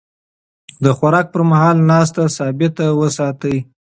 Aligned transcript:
د 0.83 0.85
خوراک 0.97 1.25
پر 1.33 1.41
مهال 1.51 1.77
ناسته 1.89 2.21
ثابته 2.37 2.85
وساتئ. 2.99 3.57